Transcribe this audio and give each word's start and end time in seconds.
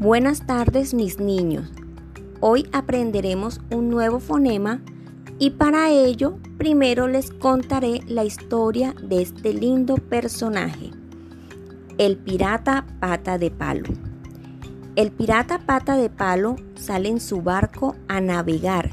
Buenas 0.00 0.46
tardes 0.46 0.94
mis 0.94 1.20
niños. 1.20 1.70
Hoy 2.40 2.66
aprenderemos 2.72 3.60
un 3.70 3.90
nuevo 3.90 4.18
fonema 4.18 4.80
y 5.38 5.50
para 5.50 5.90
ello 5.90 6.38
primero 6.56 7.06
les 7.06 7.30
contaré 7.30 8.00
la 8.06 8.24
historia 8.24 8.94
de 9.02 9.20
este 9.20 9.52
lindo 9.52 9.96
personaje, 9.96 10.90
el 11.98 12.16
pirata 12.16 12.86
pata 12.98 13.36
de 13.36 13.50
palo. 13.50 13.90
El 14.96 15.10
pirata 15.12 15.58
pata 15.66 15.98
de 15.98 16.08
palo 16.08 16.56
sale 16.76 17.10
en 17.10 17.20
su 17.20 17.42
barco 17.42 17.94
a 18.08 18.22
navegar. 18.22 18.92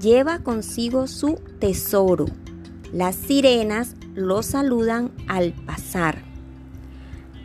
Lleva 0.00 0.40
consigo 0.40 1.06
su 1.06 1.36
tesoro. 1.60 2.26
Las 2.92 3.14
sirenas 3.14 3.94
lo 4.16 4.42
saludan 4.42 5.12
al 5.28 5.52
pasar. 5.52 6.31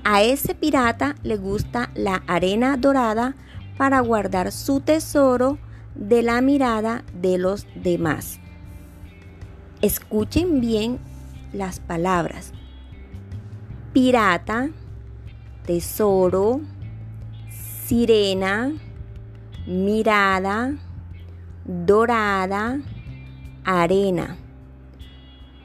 A 0.09 0.21
ese 0.21 0.55
pirata 0.55 1.15
le 1.21 1.35
gusta 1.35 1.89
la 1.93 2.23
arena 2.27 2.77
dorada 2.77 3.35
para 3.77 3.99
guardar 3.99 4.53
su 4.53 4.79
tesoro 4.79 5.57
de 5.95 6.21
la 6.21 6.39
mirada 6.39 7.03
de 7.13 7.37
los 7.37 7.67
demás. 7.75 8.39
Escuchen 9.81 10.61
bien 10.61 10.99
las 11.51 11.81
palabras. 11.81 12.53
Pirata, 13.91 14.69
tesoro, 15.65 16.61
sirena, 17.85 18.71
mirada, 19.65 20.73
dorada, 21.65 22.79
arena. 23.65 24.37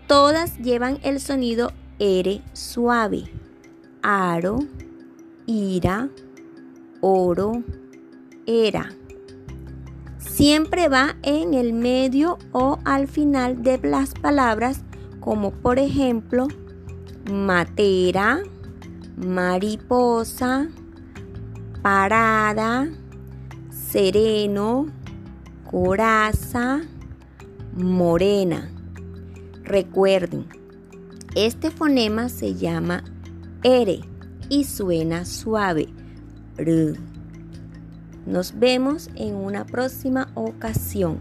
Todas 0.08 0.58
llevan 0.58 0.98
el 1.04 1.20
sonido 1.20 1.70
R 2.00 2.42
suave 2.54 3.41
aro, 4.02 4.58
ira, 5.46 6.08
oro, 7.00 7.62
era. 8.46 8.90
Siempre 10.18 10.88
va 10.88 11.16
en 11.22 11.54
el 11.54 11.72
medio 11.72 12.38
o 12.52 12.78
al 12.84 13.06
final 13.06 13.62
de 13.62 13.78
las 13.78 14.14
palabras 14.14 14.84
como 15.20 15.52
por 15.52 15.78
ejemplo 15.78 16.48
matera, 17.30 18.40
mariposa, 19.16 20.68
parada, 21.82 22.88
sereno, 23.70 24.86
coraza, 25.70 26.80
morena. 27.74 28.68
Recuerden, 29.62 30.46
este 31.36 31.70
fonema 31.70 32.28
se 32.28 32.54
llama 32.54 33.04
R 33.62 34.00
y 34.48 34.64
suena 34.64 35.24
suave. 35.24 35.88
R. 36.58 36.94
Nos 38.26 38.58
vemos 38.58 39.10
en 39.14 39.34
una 39.34 39.64
próxima 39.64 40.30
ocasión. 40.34 41.18